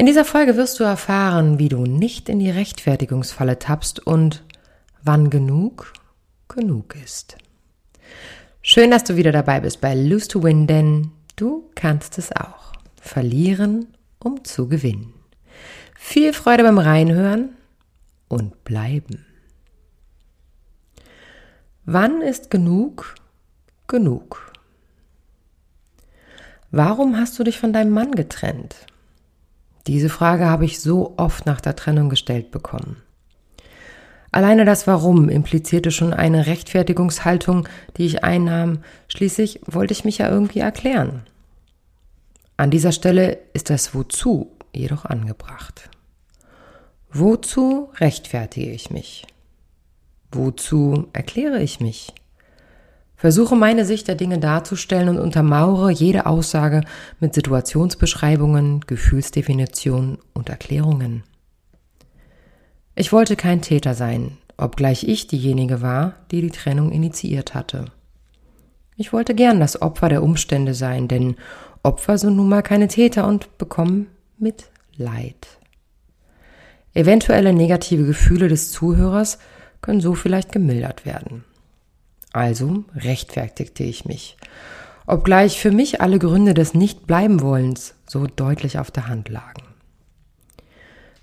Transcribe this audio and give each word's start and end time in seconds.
In 0.00 0.06
dieser 0.06 0.24
Folge 0.24 0.56
wirst 0.56 0.78
du 0.78 0.84
erfahren, 0.84 1.58
wie 1.58 1.68
du 1.68 1.84
nicht 1.84 2.28
in 2.28 2.38
die 2.38 2.50
Rechtfertigungsfalle 2.50 3.58
tappst 3.58 4.06
und 4.06 4.44
wann 5.02 5.28
genug 5.28 5.92
genug 6.46 6.94
ist. 6.94 7.36
Schön, 8.62 8.92
dass 8.92 9.02
du 9.02 9.16
wieder 9.16 9.32
dabei 9.32 9.58
bist 9.58 9.80
bei 9.80 9.96
Lose 9.96 10.28
to 10.28 10.44
Win, 10.44 10.68
denn 10.68 11.10
du 11.34 11.68
kannst 11.74 12.16
es 12.16 12.30
auch. 12.30 12.74
Verlieren, 13.00 13.88
um 14.20 14.44
zu 14.44 14.68
gewinnen. 14.68 15.14
Viel 15.96 16.32
Freude 16.32 16.62
beim 16.62 16.78
Reinhören 16.78 17.56
und 18.28 18.62
bleiben. 18.62 19.26
Wann 21.86 22.22
ist 22.22 22.52
genug 22.52 23.16
genug? 23.88 24.52
Warum 26.70 27.16
hast 27.16 27.36
du 27.36 27.42
dich 27.42 27.58
von 27.58 27.72
deinem 27.72 27.90
Mann 27.90 28.12
getrennt? 28.12 28.86
Diese 29.88 30.10
Frage 30.10 30.44
habe 30.44 30.66
ich 30.66 30.80
so 30.80 31.14
oft 31.16 31.46
nach 31.46 31.62
der 31.62 31.74
Trennung 31.74 32.10
gestellt 32.10 32.50
bekommen. 32.50 33.02
Alleine 34.30 34.66
das 34.66 34.86
Warum 34.86 35.30
implizierte 35.30 35.90
schon 35.90 36.12
eine 36.12 36.46
Rechtfertigungshaltung, 36.46 37.66
die 37.96 38.04
ich 38.04 38.22
einnahm. 38.22 38.80
Schließlich 39.08 39.60
wollte 39.64 39.92
ich 39.92 40.04
mich 40.04 40.18
ja 40.18 40.28
irgendwie 40.28 40.58
erklären. 40.58 41.22
An 42.58 42.70
dieser 42.70 42.92
Stelle 42.92 43.38
ist 43.54 43.70
das 43.70 43.94
Wozu 43.94 44.50
jedoch 44.74 45.06
angebracht. 45.06 45.88
Wozu 47.10 47.88
rechtfertige 47.94 48.70
ich 48.70 48.90
mich? 48.90 49.26
Wozu 50.30 51.08
erkläre 51.14 51.62
ich 51.62 51.80
mich? 51.80 52.12
Versuche 53.18 53.56
meine 53.56 53.84
Sicht 53.84 54.06
der 54.06 54.14
Dinge 54.14 54.38
darzustellen 54.38 55.08
und 55.08 55.18
untermauere 55.18 55.90
jede 55.90 56.26
Aussage 56.26 56.82
mit 57.18 57.34
Situationsbeschreibungen, 57.34 58.82
Gefühlsdefinitionen 58.86 60.18
und 60.34 60.48
Erklärungen. 60.48 61.24
Ich 62.94 63.12
wollte 63.12 63.34
kein 63.34 63.60
Täter 63.60 63.94
sein, 63.94 64.38
obgleich 64.56 65.02
ich 65.02 65.26
diejenige 65.26 65.82
war, 65.82 66.14
die 66.30 66.42
die 66.42 66.52
Trennung 66.52 66.92
initiiert 66.92 67.54
hatte. 67.54 67.86
Ich 68.96 69.12
wollte 69.12 69.34
gern 69.34 69.58
das 69.58 69.82
Opfer 69.82 70.08
der 70.08 70.22
Umstände 70.22 70.72
sein, 70.74 71.08
denn 71.08 71.34
Opfer 71.82 72.18
sind 72.18 72.36
nun 72.36 72.48
mal 72.48 72.62
keine 72.62 72.86
Täter 72.86 73.26
und 73.26 73.58
bekommen 73.58 74.06
Mitleid. 74.38 75.48
Eventuelle 76.94 77.52
negative 77.52 78.04
Gefühle 78.04 78.46
des 78.46 78.70
Zuhörers 78.70 79.38
können 79.80 80.00
so 80.00 80.14
vielleicht 80.14 80.52
gemildert 80.52 81.04
werden. 81.04 81.44
Also 82.32 82.84
rechtfertigte 82.94 83.84
ich 83.84 84.04
mich, 84.04 84.36
obgleich 85.06 85.60
für 85.60 85.70
mich 85.70 86.00
alle 86.00 86.18
Gründe 86.18 86.54
des 86.54 86.74
Nicht-Bleiben-Wollens 86.74 87.94
so 88.06 88.26
deutlich 88.26 88.78
auf 88.78 88.90
der 88.90 89.08
Hand 89.08 89.28
lagen. 89.28 89.62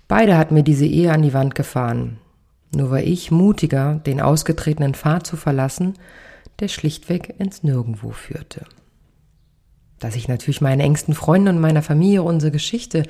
Beide 0.08 0.36
hatten 0.36 0.54
mir 0.54 0.64
diese 0.64 0.86
Ehe 0.86 1.12
an 1.12 1.22
die 1.22 1.34
Wand 1.34 1.54
gefahren, 1.54 2.18
nur 2.74 2.90
war 2.90 3.02
ich 3.02 3.30
mutiger, 3.30 3.94
den 4.06 4.20
ausgetretenen 4.20 4.94
Pfad 4.94 5.26
zu 5.26 5.36
verlassen, 5.36 5.94
der 6.60 6.68
schlichtweg 6.68 7.34
ins 7.38 7.62
Nirgendwo 7.62 8.10
führte 8.10 8.66
dass 9.98 10.16
ich 10.16 10.28
natürlich 10.28 10.60
meinen 10.60 10.80
engsten 10.80 11.14
Freunden 11.14 11.48
und 11.48 11.60
meiner 11.60 11.82
Familie 11.82 12.22
unsere 12.22 12.52
Geschichte 12.52 13.04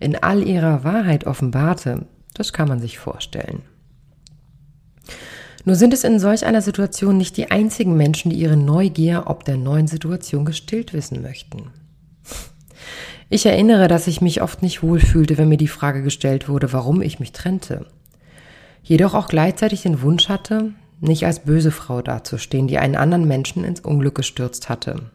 in 0.00 0.16
all 0.16 0.46
ihrer 0.46 0.84
Wahrheit 0.84 1.26
offenbarte, 1.26 2.06
das 2.34 2.52
kann 2.52 2.68
man 2.68 2.80
sich 2.80 2.98
vorstellen. 2.98 3.62
Nur 5.64 5.76
sind 5.76 5.92
es 5.92 6.04
in 6.04 6.18
solch 6.18 6.46
einer 6.46 6.62
Situation 6.62 7.18
nicht 7.18 7.36
die 7.36 7.50
einzigen 7.50 7.96
Menschen, 7.96 8.30
die 8.30 8.38
ihre 8.38 8.56
Neugier 8.56 9.24
ob 9.26 9.44
der 9.44 9.56
neuen 9.56 9.86
Situation 9.86 10.44
gestillt 10.44 10.92
wissen 10.92 11.22
möchten. 11.22 11.70
Ich 13.30 13.44
erinnere, 13.44 13.88
dass 13.88 14.06
ich 14.06 14.22
mich 14.22 14.40
oft 14.40 14.62
nicht 14.62 14.82
wohlfühlte, 14.82 15.36
wenn 15.36 15.50
mir 15.50 15.58
die 15.58 15.68
Frage 15.68 16.02
gestellt 16.02 16.48
wurde, 16.48 16.72
warum 16.72 17.02
ich 17.02 17.20
mich 17.20 17.32
trennte. 17.32 17.86
Jedoch 18.82 19.12
auch 19.12 19.28
gleichzeitig 19.28 19.82
den 19.82 20.00
Wunsch 20.00 20.30
hatte, 20.30 20.72
nicht 21.00 21.26
als 21.26 21.40
böse 21.40 21.70
Frau 21.70 22.00
dazustehen, 22.00 22.68
die 22.68 22.78
einen 22.78 22.96
anderen 22.96 23.28
Menschen 23.28 23.64
ins 23.64 23.80
Unglück 23.80 24.14
gestürzt 24.14 24.70
hatte. 24.70 25.10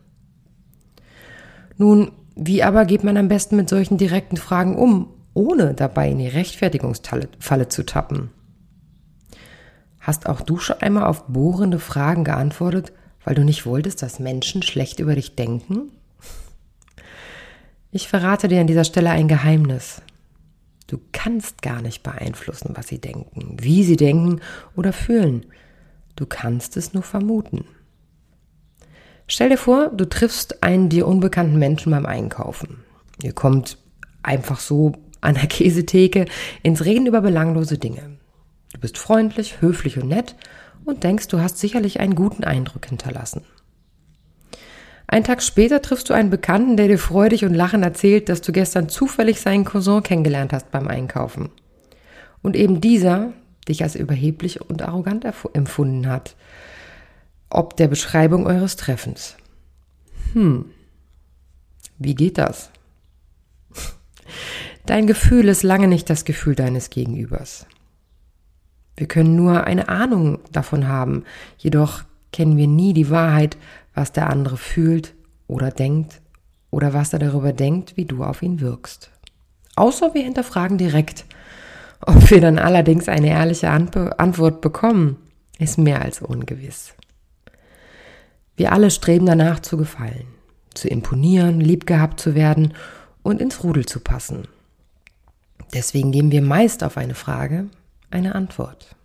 Nun, 1.78 2.12
wie 2.36 2.62
aber 2.62 2.86
geht 2.86 3.04
man 3.04 3.18
am 3.18 3.30
besten 3.30 3.56
mit 3.56 3.70
solchen 3.70 3.98
direkten 3.98 4.38
Fragen 4.38 4.76
um, 4.76 5.08
ohne 5.34 5.74
dabei 5.74 6.10
in 6.12 6.20
die 6.20 6.28
Rechtfertigungsfalle 6.28 7.68
zu 7.70 7.84
tappen? 7.84 8.30
Hast 10.04 10.28
auch 10.28 10.42
du 10.42 10.58
schon 10.58 10.82
einmal 10.82 11.06
auf 11.06 11.28
bohrende 11.28 11.80
Fragen 11.80 12.26
geantwortet, 12.26 12.92
weil 13.24 13.36
du 13.36 13.46
nicht 13.46 13.66
wolltest, 13.66 14.02
dass 14.02 14.20
Menschen 14.20 14.62
schlecht 14.62 15.00
über 15.00 15.16
dich 15.16 15.36
denken? 15.36 15.92
Ich 17.90 18.10
verrate 18.10 18.50
dir 18.50 18.60
an 18.60 18.68
dieser 18.68 18.84
Stelle 18.84 19.12
ein 19.12 19.30
Geheimnis. 19.30 20.02
Du 20.88 21.00
kannst 21.14 21.62
gar 21.62 21.82
nicht 21.82 22.04
beeinflussen, 22.04 22.72
was 22.76 22.90
sie 22.90 23.00
denken, 23.00 23.56
wie 23.62 23.86
sie 23.86 23.96
denken 23.96 24.42
oder 24.76 24.92
fühlen. 24.92 25.46
Du 26.18 26.26
kannst 26.26 26.76
es 26.76 26.94
nur 26.94 27.04
vermuten. 27.04 27.64
Stell 29.28 29.48
dir 29.48 29.58
vor, 29.58 29.88
du 29.88 30.04
triffst 30.04 30.64
einen 30.64 30.90
dir 30.90 31.08
unbekannten 31.08 31.58
Menschen 31.58 31.92
beim 31.94 32.06
Einkaufen. 32.06 32.84
Ihr 33.22 33.32
kommt 33.32 33.78
einfach 34.22 34.60
so 34.60 34.92
an 35.22 35.36
der 35.36 35.48
Käsetheke 35.48 36.26
ins 36.62 36.84
Reden 36.84 37.08
über 37.08 37.22
belanglose 37.22 37.78
Dinge. 37.78 38.18
Du 38.74 38.80
bist 38.80 38.98
freundlich, 38.98 39.62
höflich 39.62 39.98
und 40.00 40.10
nett 40.10 40.36
und 40.84 41.04
denkst, 41.04 41.28
du 41.28 41.40
hast 41.40 41.58
sicherlich 41.60 42.00
einen 42.00 42.16
guten 42.16 42.44
Eindruck 42.44 42.88
hinterlassen. 42.88 43.44
Einen 45.08 45.24
Tag 45.24 45.44
später 45.44 45.82
triffst 45.82 46.10
du 46.10 46.14
einen 46.14 46.30
Bekannten, 46.30 46.76
der 46.76 46.88
dir 46.88 46.98
freudig 46.98 47.46
und 47.46 47.54
lachend 47.54 47.84
erzählt, 47.84 48.30
dass 48.30 48.42
du 48.42 48.52
gestern 48.52 48.90
zufällig 48.90 49.40
seinen 49.40 49.64
Cousin 49.64 50.02
kennengelernt 50.02 50.54
hast 50.54 50.72
beim 50.72 50.88
Einkaufen. 50.88 51.50
Und 52.42 52.56
eben 52.56 52.82
dieser 52.82 53.32
dich 53.68 53.84
als 53.84 53.96
überheblich 53.96 54.60
und 54.62 54.82
arrogant 54.82 55.26
empfunden 55.54 56.08
hat 56.08 56.36
ob 57.54 57.78
der 57.78 57.88
Beschreibung 57.88 58.48
eures 58.48 58.76
Treffens. 58.76 59.38
Hm, 60.34 60.66
wie 62.00 62.16
geht 62.16 62.40
das? 62.40 62.72
Dein 64.86 65.08
Gefühl 65.08 65.48
ist 65.48 65.64
lange 65.64 65.88
nicht 65.88 66.10
das 66.10 66.26
Gefühl 66.26 66.56
deines 66.56 66.90
Gegenübers. 66.90 67.68
Wir 68.96 69.08
können 69.08 69.36
nur 69.36 69.64
eine 69.66 69.90
Ahnung 69.90 70.40
davon 70.52 70.88
haben, 70.88 71.24
jedoch 71.58 72.04
kennen 72.32 72.58
wir 72.58 72.68
nie 72.68 72.94
die 72.94 73.10
Wahrheit, 73.10 73.58
was 73.94 74.12
der 74.12 74.30
andere 74.30 74.58
fühlt 74.58 75.14
oder 75.48 75.72
denkt 75.72 76.22
oder 76.72 76.94
was 76.94 77.14
er 77.14 77.20
darüber 77.20 77.54
denkt, 77.54 77.98
wie 77.98 78.06
du 78.06 78.24
auf 78.24 78.42
ihn 78.42 78.60
wirkst. 78.60 79.12
Außer 79.76 80.14
wir 80.14 80.24
hinterfragen 80.24 80.78
direkt. 80.78 81.26
Ob 82.02 82.30
wir 82.30 82.42
dann 82.42 82.60
allerdings 82.60 83.08
eine 83.08 83.30
ehrliche 83.30 83.70
Antwort 83.70 84.62
bekommen, 84.62 85.18
ist 85.58 85.78
mehr 85.78 86.02
als 86.02 86.22
ungewiss. 86.22 86.94
Wir 88.56 88.72
alle 88.72 88.92
streben 88.92 89.26
danach 89.26 89.62
zu 89.62 89.78
gefallen, 89.78 90.28
zu 90.74 90.88
imponieren, 90.90 91.60
lieb 91.60 91.88
gehabt 91.88 92.20
zu 92.20 92.36
werden 92.36 92.74
und 93.24 93.42
ins 93.42 93.64
Rudel 93.64 93.86
zu 93.86 94.00
passen. 94.00 94.48
Deswegen 95.74 96.12
geben 96.12 96.32
wir 96.32 96.42
meist 96.42 96.84
auf 96.84 96.98
eine 96.98 97.16
Frage 97.16 97.68
eine 98.14 98.36
Antwort. 98.36 98.96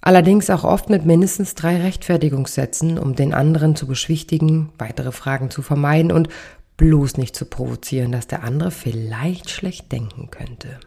Allerdings 0.00 0.50
auch 0.50 0.64
oft 0.64 0.90
mit 0.90 1.06
mindestens 1.06 1.54
drei 1.54 1.80
Rechtfertigungssätzen, 1.80 2.98
um 2.98 3.14
den 3.14 3.32
anderen 3.32 3.74
zu 3.74 3.86
beschwichtigen, 3.86 4.70
weitere 4.76 5.12
Fragen 5.12 5.50
zu 5.50 5.62
vermeiden 5.62 6.12
und 6.12 6.28
bloß 6.76 7.16
nicht 7.16 7.34
zu 7.34 7.46
provozieren, 7.46 8.12
dass 8.12 8.26
der 8.26 8.42
andere 8.42 8.70
vielleicht 8.70 9.48
schlecht 9.48 9.90
denken 9.92 10.30
könnte. 10.30 10.78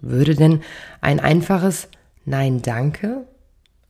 Würde 0.00 0.34
denn 0.34 0.62
ein 1.00 1.20
einfaches 1.20 1.88
Nein 2.24 2.60
danke 2.60 3.26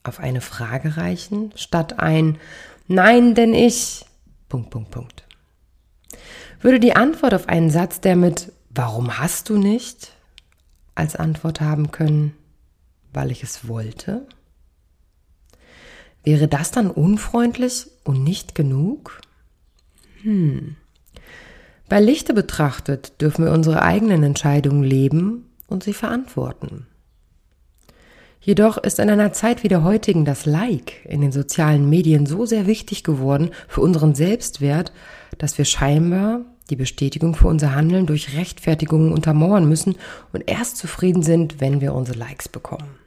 auf 0.02 0.20
eine 0.20 0.42
Frage 0.42 0.98
reichen, 0.98 1.52
statt 1.56 1.98
ein 1.98 2.38
Nein, 2.86 3.34
denn 3.34 3.54
ich. 3.54 4.04
Punkt, 4.50 4.68
Punkt, 4.68 4.90
Punkt. 4.90 5.24
Würde 6.60 6.80
die 6.80 6.94
Antwort 6.94 7.32
auf 7.32 7.48
einen 7.48 7.70
Satz, 7.70 8.00
der 8.00 8.14
mit 8.14 8.52
Warum 8.68 9.18
hast 9.18 9.48
du 9.48 9.56
nicht 9.56 10.12
als 10.94 11.16
Antwort 11.16 11.60
haben 11.60 11.90
können, 11.90 12.34
weil 13.12 13.30
ich 13.30 13.42
es 13.42 13.68
wollte? 13.68 14.26
Wäre 16.22 16.48
das 16.48 16.70
dann 16.70 16.90
unfreundlich 16.90 17.86
und 18.02 18.24
nicht 18.24 18.54
genug? 18.54 19.20
Hm. 20.22 20.76
Bei 21.88 22.00
Lichte 22.00 22.32
betrachtet 22.32 23.20
dürfen 23.20 23.44
wir 23.44 23.52
unsere 23.52 23.82
eigenen 23.82 24.22
Entscheidungen 24.22 24.82
leben 24.82 25.50
und 25.66 25.84
sie 25.84 25.92
verantworten. 25.92 26.86
Jedoch 28.40 28.76
ist 28.76 28.98
in 28.98 29.08
einer 29.08 29.32
Zeit 29.32 29.62
wie 29.62 29.68
der 29.68 29.84
heutigen 29.84 30.24
das 30.24 30.44
Like 30.44 31.04
in 31.06 31.20
den 31.20 31.32
sozialen 31.32 31.88
Medien 31.88 32.26
so 32.26 32.44
sehr 32.44 32.66
wichtig 32.66 33.02
geworden 33.02 33.50
für 33.68 33.80
unseren 33.80 34.14
Selbstwert, 34.14 34.92
dass 35.38 35.56
wir 35.56 35.64
scheinbar 35.64 36.42
die 36.70 36.76
Bestätigung 36.76 37.34
für 37.34 37.48
unser 37.48 37.74
Handeln 37.74 38.06
durch 38.06 38.36
Rechtfertigungen 38.36 39.12
untermauern 39.12 39.68
müssen 39.68 39.96
und 40.32 40.48
erst 40.48 40.76
zufrieden 40.78 41.22
sind, 41.22 41.60
wenn 41.60 41.80
wir 41.80 41.94
unsere 41.94 42.18
Likes 42.18 42.48
bekommen. 42.48 42.98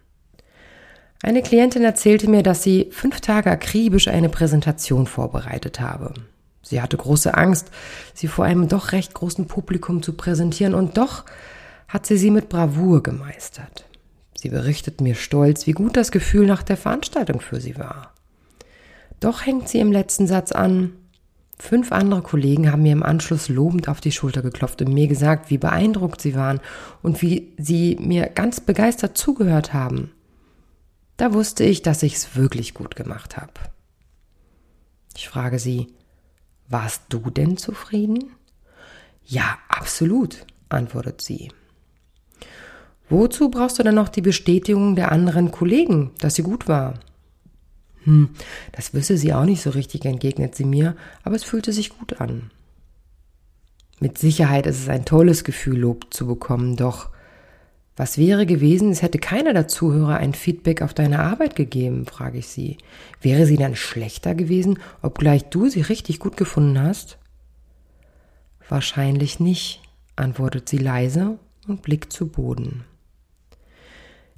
Eine 1.23 1.41
Klientin 1.41 1.83
erzählte 1.83 2.29
mir, 2.29 2.43
dass 2.43 2.61
sie 2.61 2.89
fünf 2.91 3.21
Tage 3.21 3.49
akribisch 3.49 4.07
eine 4.07 4.29
Präsentation 4.29 5.07
vorbereitet 5.07 5.79
habe. 5.79 6.13
Sie 6.61 6.81
hatte 6.81 6.97
große 6.97 7.33
Angst, 7.33 7.71
sie 8.13 8.27
vor 8.27 8.45
einem 8.45 8.67
doch 8.67 8.91
recht 8.91 9.13
großen 9.13 9.47
Publikum 9.47 10.03
zu 10.03 10.13
präsentieren, 10.13 10.75
und 10.75 10.97
doch 10.97 11.25
hat 11.87 12.05
sie 12.05 12.17
sie 12.17 12.29
mit 12.29 12.49
Bravour 12.49 13.01
gemeistert. 13.01 13.85
Sie 14.37 14.49
berichtet 14.49 15.01
mir 15.01 15.15
stolz, 15.15 15.65
wie 15.65 15.71
gut 15.71 15.97
das 15.97 16.11
Gefühl 16.11 16.45
nach 16.45 16.61
der 16.61 16.77
Veranstaltung 16.77 17.41
für 17.41 17.59
sie 17.59 17.77
war. 17.77 18.13
Doch 19.19 19.45
hängt 19.45 19.67
sie 19.67 19.79
im 19.79 19.91
letzten 19.91 20.27
Satz 20.27 20.51
an. 20.51 20.93
Fünf 21.59 21.91
andere 21.91 22.21
Kollegen 22.21 22.71
haben 22.71 22.83
mir 22.83 22.91
im 22.91 23.03
Anschluss 23.03 23.49
lobend 23.49 23.89
auf 23.89 23.99
die 23.99 24.11
Schulter 24.11 24.43
geklopft 24.43 24.81
und 24.81 24.93
mir 24.93 25.07
gesagt, 25.07 25.49
wie 25.49 25.57
beeindruckt 25.57 26.21
sie 26.21 26.35
waren 26.35 26.59
und 27.01 27.21
wie 27.21 27.53
sie 27.57 27.97
mir 27.99 28.27
ganz 28.27 28.61
begeistert 28.61 29.17
zugehört 29.17 29.73
haben. 29.73 30.11
Da 31.17 31.33
wusste 31.33 31.63
ich, 31.63 31.81
dass 31.81 32.03
ich 32.03 32.15
es 32.15 32.35
wirklich 32.35 32.75
gut 32.75 32.95
gemacht 32.95 33.37
habe. 33.37 33.53
Ich 35.15 35.27
frage 35.27 35.57
sie, 35.57 35.87
warst 36.69 37.01
du 37.09 37.31
denn 37.31 37.57
zufrieden? 37.57 38.35
Ja, 39.25 39.57
absolut, 39.67 40.45
antwortet 40.69 41.21
sie. 41.21 41.51
Wozu 43.09 43.49
brauchst 43.49 43.79
du 43.79 43.83
denn 43.83 43.95
noch 43.95 44.09
die 44.09 44.21
Bestätigung 44.21 44.95
der 44.95 45.11
anderen 45.11 45.49
Kollegen, 45.49 46.11
dass 46.19 46.35
sie 46.35 46.43
gut 46.43 46.67
war? 46.67 46.93
Hm, 48.07 48.29
das 48.71 48.93
wüsste 48.93 49.17
sie 49.17 49.33
auch 49.33 49.43
nicht 49.43 49.61
so 49.61 49.69
richtig, 49.71 50.05
entgegnet 50.05 50.55
sie 50.55 50.63
mir, 50.63 50.95
aber 51.23 51.35
es 51.35 51.43
fühlte 51.43 51.73
sich 51.73 51.89
gut 51.89 52.21
an. 52.21 52.51
Mit 53.99 54.17
Sicherheit 54.17 54.65
ist 54.65 54.79
es 54.79 54.87
ein 54.87 55.03
tolles 55.03 55.43
Gefühl, 55.43 55.79
Lob 55.79 56.13
zu 56.13 56.25
bekommen, 56.25 56.77
doch 56.77 57.09
was 57.97 58.17
wäre 58.17 58.45
gewesen, 58.45 58.91
es 58.91 59.01
hätte 59.01 59.17
keiner 59.17 59.53
der 59.53 59.67
Zuhörer 59.67 60.17
ein 60.17 60.33
Feedback 60.33 60.81
auf 60.81 60.93
deine 60.93 61.19
Arbeit 61.19 61.57
gegeben, 61.57 62.05
frage 62.05 62.37
ich 62.37 62.47
sie. 62.47 62.77
Wäre 63.21 63.45
sie 63.45 63.57
dann 63.57 63.75
schlechter 63.75 64.35
gewesen, 64.35 64.79
obgleich 65.01 65.43
du 65.45 65.67
sie 65.67 65.81
richtig 65.81 66.19
gut 66.19 66.37
gefunden 66.37 66.81
hast? 66.81 67.17
Wahrscheinlich 68.69 69.41
nicht, 69.41 69.81
antwortet 70.15 70.69
sie 70.69 70.77
leise 70.77 71.39
und 71.67 71.81
blickt 71.81 72.13
zu 72.13 72.27
Boden. 72.27 72.85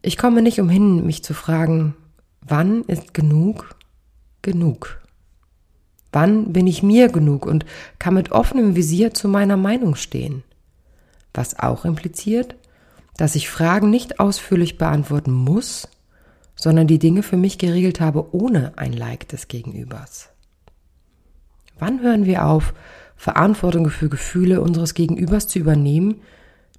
Ich 0.01 0.17
komme 0.17 0.41
nicht 0.41 0.59
umhin, 0.59 1.05
mich 1.05 1.23
zu 1.23 1.35
fragen, 1.35 1.95
wann 2.49 2.83
ist 2.83 3.13
genug 3.13 3.75
genug? 4.41 4.99
Wann 6.11 6.53
bin 6.53 6.65
ich 6.67 6.81
mir 6.81 7.09
genug 7.09 7.45
und 7.45 7.65
kann 7.99 8.15
mit 8.15 8.31
offenem 8.31 8.75
Visier 8.75 9.13
zu 9.13 9.27
meiner 9.27 9.57
Meinung 9.57 9.95
stehen? 9.95 10.43
Was 11.33 11.59
auch 11.59 11.85
impliziert, 11.85 12.55
dass 13.17 13.35
ich 13.35 13.49
Fragen 13.49 13.89
nicht 13.89 14.19
ausführlich 14.19 14.77
beantworten 14.77 15.31
muss, 15.31 15.87
sondern 16.55 16.87
die 16.87 16.99
Dinge 16.99 17.21
für 17.23 17.37
mich 17.37 17.57
geregelt 17.57 18.01
habe 18.01 18.33
ohne 18.33 18.77
ein 18.77 18.93
Like 18.93 19.27
des 19.27 19.47
Gegenübers. 19.47 20.29
Wann 21.77 22.01
hören 22.01 22.25
wir 22.25 22.45
auf, 22.45 22.73
Verantwortung 23.15 23.89
für 23.89 24.09
Gefühle 24.09 24.61
unseres 24.61 24.93
Gegenübers 24.93 25.47
zu 25.47 25.59
übernehmen, 25.59 26.21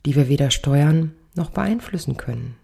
die 0.05 0.17
wir 0.17 0.29
weder 0.29 0.51
steuern 0.51 1.13
noch 1.35 1.51
beeinflussen 1.51 2.17
können? 2.17 2.57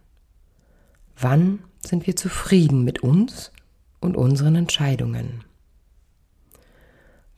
Wann 1.19 1.61
sind 1.87 2.07
wir 2.07 2.17
zufrieden 2.17 2.85
mit 2.85 3.03
uns 3.03 3.53
und 4.01 4.17
unseren 4.17 4.57
Entscheidungen? 4.57 5.45